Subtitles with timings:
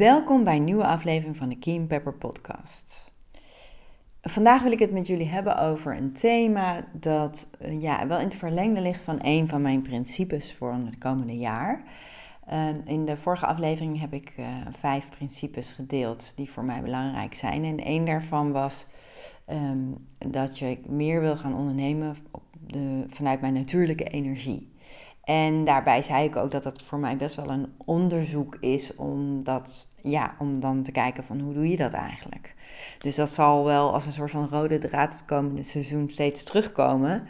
[0.00, 3.12] Welkom bij een nieuwe aflevering van de Keen Pepper Podcast.
[4.22, 8.24] Vandaag wil ik het met jullie hebben over een thema dat eh, ja, wel in
[8.24, 11.84] het verlengde ligt van een van mijn principes voor het komende jaar.
[12.46, 17.34] Ehm, in de vorige aflevering heb ik uh, vijf principes gedeeld die voor mij belangrijk
[17.34, 17.64] zijn.
[17.64, 18.86] En één daarvan was
[19.46, 19.78] ehm,
[20.18, 24.70] dat je meer wil gaan ondernemen op de, vanuit mijn natuurlijke energie.
[25.24, 29.44] En daarbij zei ik ook dat dat voor mij best wel een onderzoek is om,
[29.44, 32.54] dat, ja, om dan te kijken van hoe doe je dat eigenlijk.
[32.98, 37.26] Dus dat zal wel als een soort van rode draad het komende seizoen steeds terugkomen.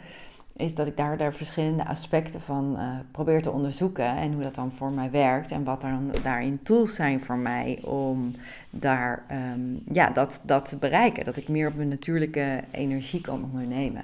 [0.55, 4.55] Is dat ik daar, daar verschillende aspecten van uh, probeer te onderzoeken en hoe dat
[4.55, 5.51] dan voor mij werkt.
[5.51, 8.35] En wat dan daarin tools zijn voor mij om
[8.69, 11.25] daar, um, ja, dat, dat te bereiken.
[11.25, 14.03] Dat ik meer op mijn natuurlijke energie kan ondernemen.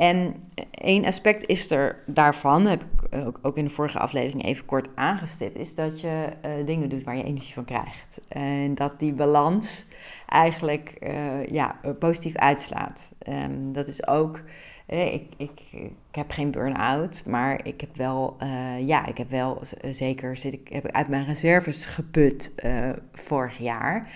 [0.00, 0.34] En
[0.70, 5.56] één aspect is er daarvan, heb ik ook in de vorige aflevering even kort aangestipt,
[5.56, 8.20] is dat je uh, dingen doet waar je energie van krijgt.
[8.28, 9.88] En dat die balans
[10.26, 13.12] eigenlijk uh, ja, positief uitslaat.
[13.28, 14.40] Um, dat is ook,
[14.86, 18.36] eh, ik, ik, ik heb geen burn-out, maar ik heb wel,
[18.78, 22.54] ja, ik heb wel zeker, zit ik, heb ik uit mijn reserves geput
[23.12, 24.08] vorig jaar.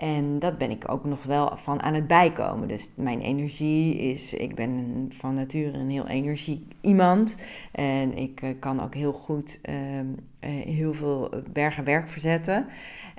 [0.00, 2.68] En dat ben ik ook nog wel van aan het bijkomen.
[2.68, 7.36] Dus mijn energie is, ik ben van nature een heel energie iemand.
[7.72, 10.04] En ik uh, kan ook heel goed uh, uh,
[10.40, 12.66] heel veel bergen werk verzetten.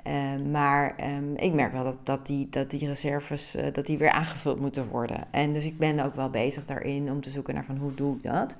[0.02, 3.98] Ehm, maar um, ik merk wel dat, dat, die, dat die reserves eh, dat die
[3.98, 5.24] weer aangevuld moeten worden.
[5.30, 8.16] En dus ik ben ook wel bezig daarin om te zoeken naar van hoe doe
[8.16, 8.56] ik dat.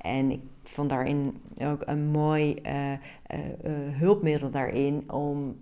[0.00, 2.92] En ik vond daarin ook een mooi eh,
[3.92, 5.56] hulpmiddel daarin om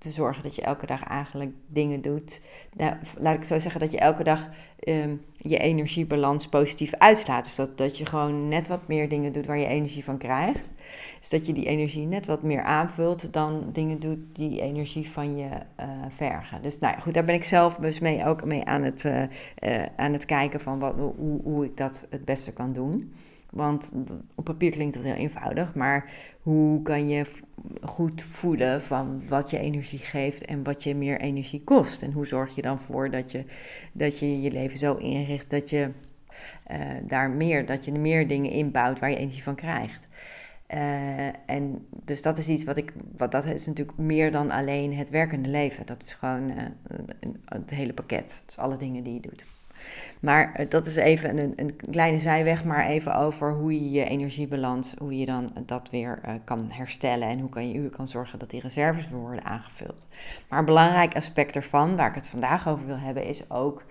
[0.00, 2.40] te zorgen dat je elke dag eigenlijk dingen doet.
[2.76, 4.48] Nou, laat ik zo zeggen dat je elke dag
[4.84, 7.44] um, je energiebalans positief uitslaat.
[7.44, 10.72] Dus dat, dat je gewoon net wat meer dingen doet waar je energie van krijgt.
[11.18, 15.36] Dus dat je die energie net wat meer aanvult dan dingen doet die energie van
[15.36, 15.48] je
[15.80, 16.62] uh, vergen.
[16.62, 19.22] Dus nou ja, goed, daar ben ik zelf dus mee ook mee aan het, uh,
[19.22, 23.12] uh, aan het kijken van wat, hoe, hoe ik dat het beste kan doen.
[23.50, 23.92] Want
[24.34, 26.10] op papier klinkt dat heel eenvoudig, maar
[26.42, 27.24] hoe kan je
[27.82, 32.02] goed voelen van wat je energie geeft en wat je meer energie kost?
[32.02, 33.44] En hoe zorg je dan voor dat je
[33.92, 35.90] dat je, je leven zo inricht dat je
[36.70, 40.08] uh, daar meer, dat je meer dingen inbouwt waar je energie van krijgt?
[40.74, 44.94] Uh, en dus dat is iets wat ik, wat dat is natuurlijk meer dan alleen
[44.94, 45.86] het werkende leven.
[45.86, 46.56] Dat is gewoon uh,
[47.44, 48.42] het hele pakket.
[48.46, 49.59] Dus alle dingen die je doet.
[50.20, 54.04] Maar eh, dat is even een, een kleine zijweg, maar even over hoe je je
[54.04, 58.08] energiebalans, hoe je dan dat weer uh, kan herstellen en hoe kan je, hoe kan
[58.08, 60.08] zorgen dat die reserves weer worden aangevuld.
[60.48, 63.84] Maar een belangrijk aspect ervan, waar ik het vandaag over wil hebben, is ook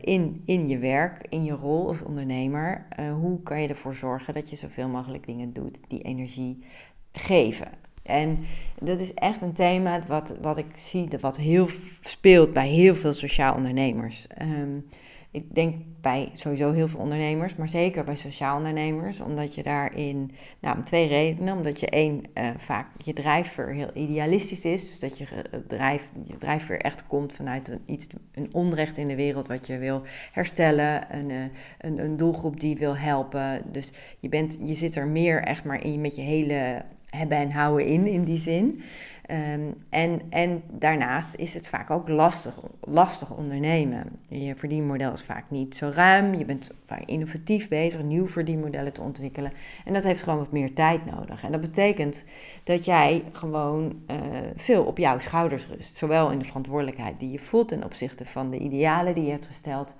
[0.00, 2.86] in, in je werk, in je rol als ondernemer,
[3.20, 6.64] hoe kan je ervoor zorgen dat je zoveel mogelijk dingen doet die energie
[7.12, 7.68] geven.
[8.04, 8.38] En
[8.78, 11.68] dat is echt een thema wat, wat ik zie, wat heel
[12.00, 14.26] speelt bij heel veel sociaal ondernemers.
[14.42, 14.86] Um,
[15.34, 20.30] ik denk bij sowieso heel veel ondernemers, maar zeker bij sociaal ondernemers, omdat je daarin,
[20.60, 21.56] nou, om twee redenen.
[21.56, 25.26] Omdat je één, uh, vaak je drijfveer heel idealistisch is, dus dat je,
[25.66, 29.78] drijf, je drijfveer echt komt vanuit een, iets, een onrecht in de wereld wat je
[29.78, 31.44] wil herstellen, een, uh,
[31.78, 33.62] een, een doelgroep die wil helpen.
[33.72, 33.90] Dus
[34.20, 37.86] je, bent, je zit er meer echt maar in, met je hele hebben en houden
[37.86, 38.82] in, in die zin.
[39.30, 44.18] Um, en, en daarnaast is het vaak ook lastig, lastig ondernemen.
[44.28, 46.34] Je verdienmodel is vaak niet zo ruim.
[46.34, 49.52] Je bent vaak innovatief bezig, nieuwe verdienmodellen te ontwikkelen.
[49.84, 51.44] En dat heeft gewoon wat meer tijd nodig.
[51.44, 52.24] En dat betekent
[52.64, 54.16] dat jij gewoon uh,
[54.56, 55.96] veel op jouw schouders rust.
[55.96, 59.46] Zowel in de verantwoordelijkheid die je voelt ten opzichte van de idealen die je hebt
[59.46, 59.94] gesteld,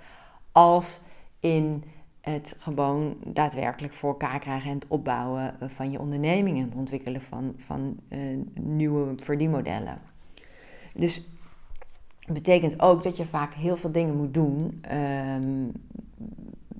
[0.52, 1.00] als
[1.40, 1.84] in
[2.24, 6.74] het gewoon daadwerkelijk voor elkaar krijgen en het opbouwen eh, van je onderneming en het
[6.74, 9.98] ontwikkelen van, van uh, nieuwe verdienmodellen.
[10.94, 11.30] Dus
[12.32, 15.72] betekent ook dat je vaak heel veel dingen moet doen, um,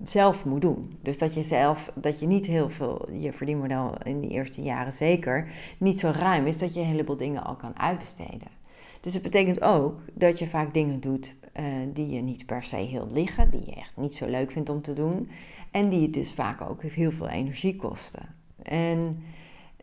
[0.02, 0.98] zelf moet doen.
[1.02, 4.92] Dus dat je zelf, dat je niet heel veel, je verdienmodel in de eerste jaren
[4.92, 5.48] zeker,
[5.78, 8.48] niet zo ruim is dat je een heleboel dingen al kan uitbesteden.
[9.00, 11.34] Dus het betekent ook dat je vaak dingen doet
[11.92, 14.82] die je niet per se heel liggen, die je echt niet zo leuk vindt om
[14.82, 15.30] te doen.
[15.70, 18.34] En die dus vaak ook heel veel energie kosten.
[18.62, 19.22] En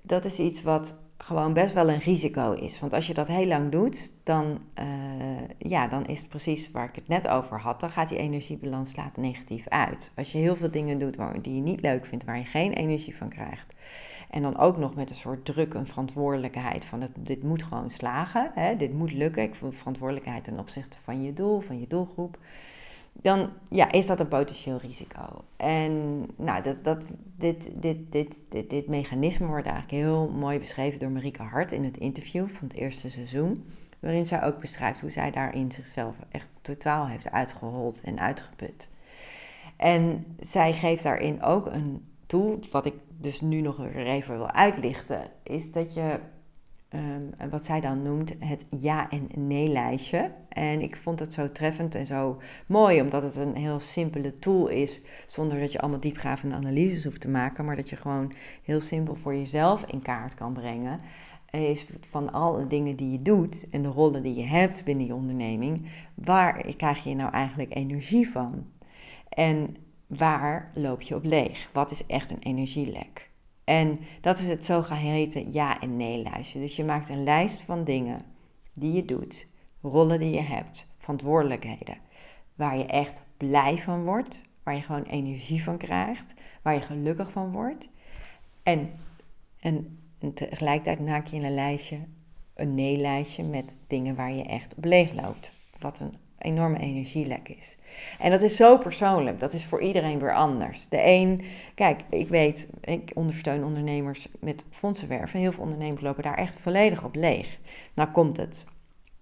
[0.02, 2.80] dat is iets wat gewoon best wel een risico is.
[2.80, 4.86] Want als je dat heel lang doet, dan, uh,
[5.58, 7.80] ja, dan is het precies waar ik het net over had.
[7.80, 10.12] Dan gaat die energiebalans slaat negatief uit.
[10.16, 13.16] Als je heel veel dingen doet die je niet leuk vindt, waar je geen energie
[13.16, 13.74] van krijgt.
[14.32, 17.90] En dan ook nog met een soort druk en verantwoordelijkheid van het, dit moet gewoon
[17.90, 18.52] slagen.
[18.54, 18.76] Hè?
[18.76, 19.44] Dit moet lukken.
[19.44, 22.38] Ik voel verantwoordelijkheid ten opzichte van je doel, van je doelgroep
[23.14, 25.44] dan ja, is dat een potentieel risico.
[25.58, 27.06] En nou, dat, dat,
[27.38, 31.84] dit, dit, dit, dit, dit mechanisme wordt eigenlijk heel mooi beschreven door Marike Hart in
[31.84, 33.66] het interview van het eerste seizoen.
[34.00, 38.90] Waarin zij ook beschrijft hoe zij daarin zichzelf echt totaal heeft uitgehold en uitgeput.
[39.76, 42.06] En zij geeft daarin ook een
[42.72, 46.20] wat ik dus nu nog even wil uitlichten, is dat je
[46.94, 50.32] um, wat zij dan noemt het ja- en nee-lijstje.
[50.50, 52.38] En ik vond het zo treffend en zo
[52.68, 57.22] mooi, omdat het een heel simpele tool is, zonder dat je allemaal diepgravende analyses hoeft
[57.22, 61.00] te maken, maar dat je gewoon heel simpel voor jezelf in kaart kan brengen.
[61.52, 65.16] Is van alle dingen die je doet en de rollen die je hebt binnen je
[65.16, 65.86] onderneming,
[66.16, 68.66] waar krijg je nou eigenlijk energie van?
[69.30, 69.76] En
[70.18, 71.70] waar loop je op leeg?
[71.74, 73.30] Wat is echt een energielek?
[73.64, 76.60] En dat is het zogeheten ja- en nee-lijstje.
[76.60, 78.22] Dus je maakt een lijst van dingen
[78.74, 79.48] die je doet,
[79.82, 81.98] rollen die je hebt, verantwoordelijkheden,
[82.56, 87.32] waar je echt blij van wordt, waar je gewoon energie van krijgt, waar je gelukkig
[87.32, 87.90] van wordt.
[88.64, 88.90] En,
[89.60, 90.00] en,
[90.34, 92.00] tegelijkertijd maak je in een lijstje,
[92.56, 95.52] een nee-lijstje met dingen waar je echt op leeg loopt.
[95.80, 97.78] Wat een enorme energielek is.
[98.20, 99.40] En dat is zo persoonlijk.
[99.40, 100.88] Dat is voor iedereen weer anders.
[100.88, 101.44] De een,
[101.76, 105.40] kijk, ik weet, ik ondersteun ondernemers met fondsenwerven.
[105.40, 107.60] Heel veel ondernemers lopen daar echt volledig op leeg.
[107.94, 108.66] Nou komt het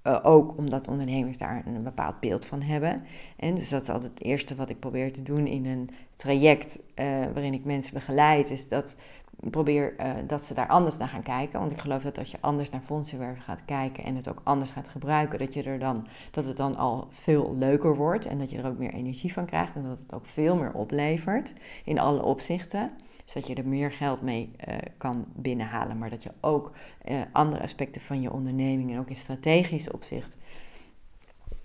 [0.04, 3.02] uh, ook omdat ondernemers daar een bepaald beeld van hebben.
[3.38, 6.80] En dus dat is altijd het eerste wat ik probeer te doen in een traject
[6.80, 8.50] uh, waarin ik mensen begeleid.
[8.50, 8.96] Is dat
[9.40, 11.60] probeer uh, dat ze daar anders naar gaan kijken.
[11.60, 14.72] Want ik geloof dat als je anders naar fondsenwerven gaat kijken en het ook anders
[14.72, 18.50] gaat gebruiken, dat, je er dan, dat het dan al veel leuker wordt en dat
[18.50, 21.54] je er ook meer energie van krijgt en dat het ook veel meer oplevert
[21.84, 22.92] in alle opzichten.
[23.30, 26.72] Dus dat je er meer geld mee uh, kan binnenhalen, maar dat je ook
[27.06, 30.38] uh, andere aspecten van je onderneming en ook in strategisch opzicht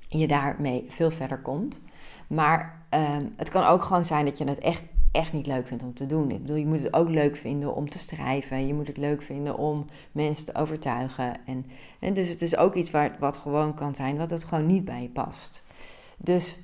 [0.08, 1.80] je daarmee veel verder komt.
[2.26, 4.82] Maar um, het kan ook gewoon zijn dat je het echt
[5.12, 6.30] echt niet leuk vindt om te doen.
[6.30, 8.66] Ik bedoel, je moet het ook leuk vinden om te schrijven.
[8.66, 11.36] Je moet het leuk vinden om mensen te overtuigen.
[11.46, 11.66] En,
[11.98, 14.84] en dus het is ook iets waar, wat gewoon kan zijn, wat het gewoon niet
[14.84, 15.62] bij je past.
[16.16, 16.58] Dus,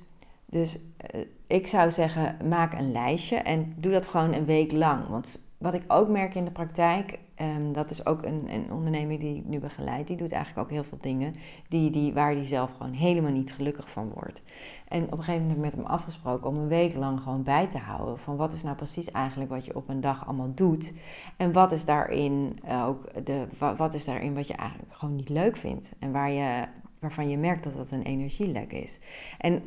[0.50, 0.78] dus
[1.14, 5.08] uh, ik zou zeggen, maak een lijstje en doe dat gewoon een week lang.
[5.08, 9.18] Want wat ik ook merk in de praktijk, um, dat is ook een, een ondernemer
[9.18, 11.34] die ik nu begeleid, die doet eigenlijk ook heel veel dingen
[11.68, 14.42] die, die, waar die zelf gewoon helemaal niet gelukkig van wordt.
[14.88, 17.78] En op een gegeven moment met hem afgesproken om een week lang gewoon bij te
[17.78, 20.92] houden van wat is nou precies eigenlijk wat je op een dag allemaal doet.
[21.36, 25.56] En wat is daarin ook de, wat is daarin wat je eigenlijk gewoon niet leuk
[25.56, 25.92] vindt.
[25.98, 26.64] En waar je,
[26.98, 28.98] waarvan je merkt dat dat een energielek is.
[29.38, 29.62] En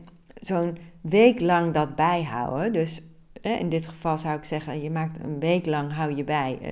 [0.45, 3.01] zo'n week lang dat bijhouden, dus
[3.41, 6.69] in dit geval zou ik zeggen, je maakt een week lang, hou je bij uh,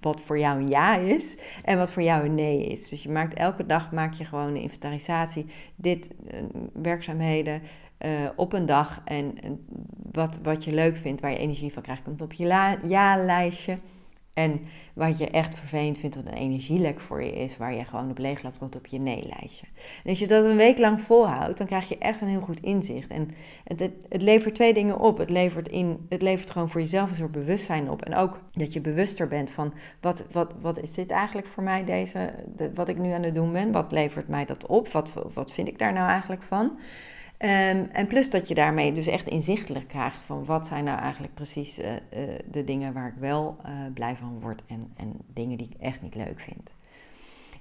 [0.00, 2.88] wat voor jou een ja is en wat voor jou een nee is.
[2.88, 6.40] Dus je maakt elke dag maak je gewoon een inventarisatie, dit uh,
[6.72, 7.62] werkzaamheden
[7.98, 9.34] uh, op een dag en
[10.12, 12.46] wat, wat je leuk vindt, waar je energie van krijgt, komt op je
[12.82, 13.76] ja-lijstje.
[14.36, 14.60] En
[14.94, 18.18] wat je echt vervelend vindt, wat een energielek voor je is, waar je gewoon op
[18.18, 19.66] leeg loopt, komt op je nee-lijstje.
[20.04, 22.60] En als je dat een week lang volhoudt, dan krijg je echt een heel goed
[22.60, 23.10] inzicht.
[23.10, 23.30] En
[23.64, 25.18] het, het, levert twee dingen op.
[25.18, 28.02] Het levert, in, het levert gewoon voor jezelf een soort bewustzijn op.
[28.02, 31.84] En ook dat je bewuster bent van, wat, wat, wat is dit eigenlijk voor mij,
[31.84, 33.72] deze, de, wat ik nu aan het doen ben?
[33.72, 34.88] Wat levert mij dat op?
[34.88, 36.78] Wat, wat vind ik daar nou eigenlijk van?
[37.38, 41.34] Um, en plus dat je daarmee dus echt inzichtelijk krijgt van wat zijn nou eigenlijk
[41.34, 41.98] precies uh, uh,
[42.50, 46.02] de dingen waar ik wel uh, blij van word en, en dingen die ik echt
[46.02, 46.74] niet leuk vind.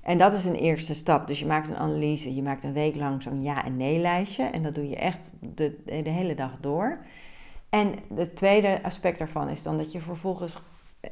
[0.01, 1.27] En dat is een eerste stap.
[1.27, 4.63] Dus je maakt een analyse, je maakt een week lang zo'n ja- en nee-lijstje en
[4.63, 7.05] dat doe je echt de, de hele dag door.
[7.69, 10.57] En het tweede aspect daarvan is dan dat je vervolgens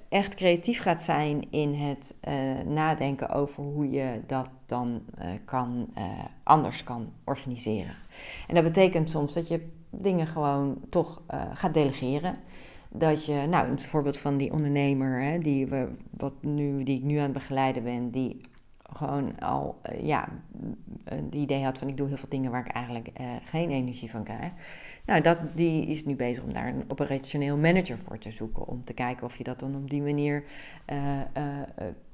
[0.10, 2.34] echt creatief gaat zijn in het uh,
[2.66, 6.04] nadenken over hoe je dat dan uh, kan, uh,
[6.44, 7.96] anders kan organiseren.
[8.48, 11.22] En dat betekent soms dat je dingen gewoon toch
[11.54, 12.36] gaat delegeren.
[12.90, 17.04] Dat je, nou, het voorbeeld van die ondernemer hè, die, we, wat nu, die ik
[17.04, 18.42] nu aan het begeleiden ben, die
[18.96, 20.28] gewoon al ja,
[21.04, 23.10] het idee had van ik doe heel veel dingen waar ik eigenlijk
[23.44, 24.52] geen energie van krijg.
[25.06, 28.68] Nou, dat, die is nu bezig om daar een operationeel manager voor te zoeken.
[28.68, 30.44] Om te kijken of je dat dan op die manier
[30.92, 31.20] uh,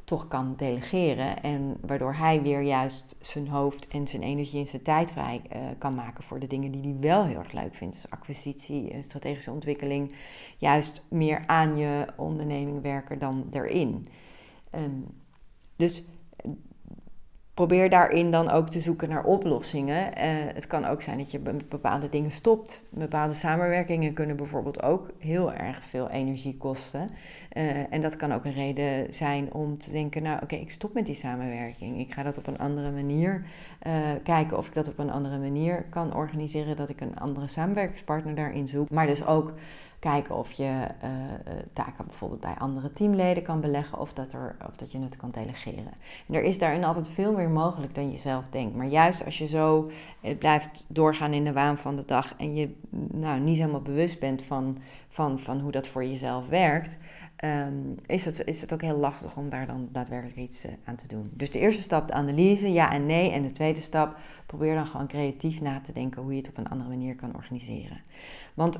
[0.04, 1.44] toch kan delegeren.
[1.44, 5.42] En waardoor hij weer juist zijn hoofd en zijn energie en zijn tijd vrij
[5.78, 7.96] kan maken voor de dingen die hij wel heel erg leuk vindt.
[7.96, 10.16] Dus acquisitie, strategische ontwikkeling.
[10.58, 14.08] Juist meer aan je onderneming werken dan erin.
[14.76, 15.06] Um,
[15.76, 16.04] dus
[17.60, 20.06] probeer daarin dan ook te zoeken naar oplossingen.
[20.06, 20.24] Uh,
[20.54, 21.40] het kan ook zijn dat je
[21.70, 22.82] bepaalde dingen stopt.
[22.90, 27.10] Bepaalde samenwerkingen kunnen bijvoorbeeld ook heel erg veel energie kosten.
[27.54, 30.94] Uh, en dat kan ook een reden zijn om te denken, nou oké, ik stop
[30.94, 32.00] met die samenwerking.
[32.00, 33.46] Ik ga dat op een andere manier
[33.88, 36.76] uh, kijken of ik dat op een andere manier kan organiseren.
[36.76, 38.90] Dat ik een andere samenwerkingspartner daarin zoek.
[38.90, 39.54] Maar dus ook
[40.00, 40.88] kijken of je
[41.74, 45.32] taken bijvoorbeeld bij andere teamleden kan beleggen of dat, er, of dat je het kan
[45.32, 45.94] delegeren.
[46.28, 48.76] En er is daarin altijd veel meer mogelijk dan je zelf denkt.
[48.76, 49.92] Maar juist als je zo
[50.22, 52.76] uh, blijft doorgaan in de waan van de dag en je
[53.12, 54.78] nou, niet helemaal bewust bent van,
[55.08, 56.98] van, van hoe dat voor jezelf werkt,
[57.46, 61.08] um, is, het, is het ook heel lastig om daar dan daadwerkelijk iets aan te
[61.08, 61.32] doen.
[61.34, 63.32] Dus de eerste stap, de analyse, ja en nee.
[63.32, 66.58] En de tweede stap, probeer dan gewoon creatief na te denken hoe je het op
[66.58, 68.02] een andere manier kan organiseren.
[68.54, 68.80] Want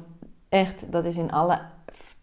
[0.50, 1.62] echt, dat is in alle,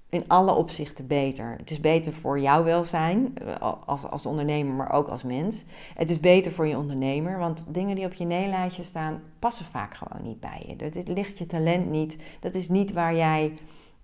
[0.09, 1.55] in alle opzichten beter.
[1.59, 5.65] Het is beter voor jouw welzijn eh, als, als ondernemer, maar ook als mens.
[5.95, 9.95] Het is beter voor je ondernemer, want dingen die op je nee staan, passen vaak
[9.95, 10.77] gewoon niet bij je.
[10.77, 12.17] Dat ligt je talent niet.
[12.41, 13.53] Dat is niet waar jij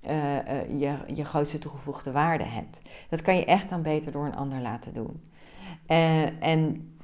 [0.06, 2.80] uh, uh, je, je grootste toegevoegde waarde hebt.
[3.08, 5.22] Dat kan je echt dan beter door een ander laten doen.
[6.40, 6.96] En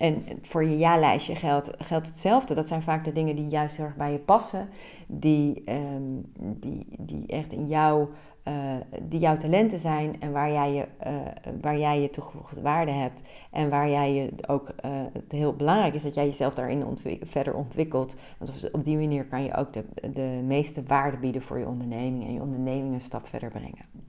[0.00, 2.54] en voor je ja-lijstje geldt, geldt hetzelfde.
[2.54, 4.68] Dat zijn vaak de dingen die juist heel erg bij je passen,
[5.06, 8.08] die, um, die, die echt in jou
[8.44, 11.16] uh, die jouw talenten zijn en waar jij je, uh,
[11.60, 13.20] waar jij je toegevoegde waarde hebt.
[13.50, 16.84] En waar jij je ook, uh, het heel belangrijk is dat jij jezelf daarin
[17.20, 18.16] verder ontwikkelt.
[18.38, 21.66] Want op, op, die manier kan je ook de, de meeste waarde bieden voor je
[21.66, 23.99] onderneming en je onderneming een stap verder brengen.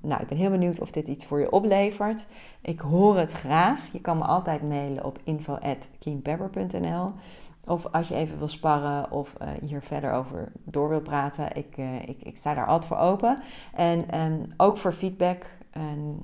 [0.00, 2.26] Nou, ik ben heel benieuwd of dit iets voor je oplevert.
[2.62, 3.92] Ik hoor het graag.
[3.92, 7.12] Je kan me altijd mailen op info.keenpepper.nl.
[7.66, 11.76] Of als je even wil sparren of uh, hier verder over door wil praten, ik,
[11.76, 13.42] uh, ik, ik sta daar altijd voor open.
[13.72, 15.46] En, en ook voor feedback.
[15.70, 16.22] En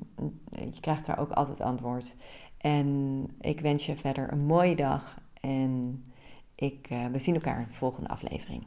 [0.72, 2.16] je krijgt daar ook altijd antwoord.
[2.58, 5.20] En ik wens je verder een mooie dag.
[5.40, 6.04] En
[6.54, 8.66] ik, we zien elkaar in de volgende aflevering.